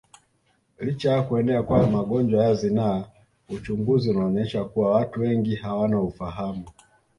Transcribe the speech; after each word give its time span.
Licha 0.79 1.11
ya 1.11 1.21
kuenea 1.23 1.63
kwa 1.63 1.89
magonjwa 1.89 2.43
ya 2.45 2.53
zinaa 2.55 3.03
uchunguzi 3.49 4.09
unaonyesha 4.09 4.63
kuwa 4.63 4.91
watu 4.91 5.21
wengi 5.21 5.55
hawana 5.55 6.01
ufahamu 6.01 6.65